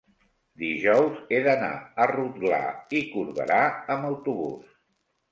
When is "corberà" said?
3.11-3.59